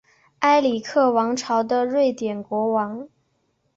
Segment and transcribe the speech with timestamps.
[0.39, 3.07] 埃里克王朝的瑞典国王。